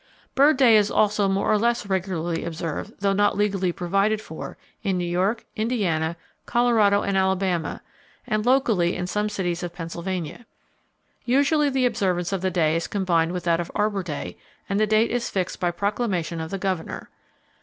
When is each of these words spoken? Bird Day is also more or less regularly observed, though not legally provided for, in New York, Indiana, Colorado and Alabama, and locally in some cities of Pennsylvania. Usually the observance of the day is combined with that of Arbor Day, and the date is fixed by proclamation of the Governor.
Bird 0.33 0.57
Day 0.57 0.77
is 0.77 0.89
also 0.89 1.27
more 1.29 1.51
or 1.51 1.59
less 1.59 1.85
regularly 1.85 2.43
observed, 2.43 2.93
though 3.01 3.13
not 3.13 3.37
legally 3.37 3.71
provided 3.71 4.19
for, 4.19 4.57
in 4.81 4.97
New 4.97 5.05
York, 5.05 5.45
Indiana, 5.55 6.17
Colorado 6.47 7.03
and 7.03 7.15
Alabama, 7.15 7.83
and 8.25 8.43
locally 8.43 8.95
in 8.95 9.05
some 9.05 9.29
cities 9.29 9.61
of 9.61 9.75
Pennsylvania. 9.75 10.47
Usually 11.23 11.69
the 11.69 11.85
observance 11.85 12.33
of 12.33 12.41
the 12.41 12.49
day 12.49 12.75
is 12.75 12.87
combined 12.87 13.31
with 13.31 13.43
that 13.43 13.59
of 13.59 13.69
Arbor 13.75 14.01
Day, 14.01 14.37
and 14.67 14.79
the 14.79 14.87
date 14.87 15.11
is 15.11 15.29
fixed 15.29 15.59
by 15.59 15.69
proclamation 15.69 16.41
of 16.41 16.49
the 16.49 16.57
Governor. 16.57 17.11